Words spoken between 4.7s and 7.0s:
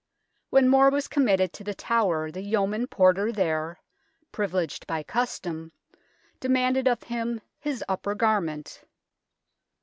by custom, demanded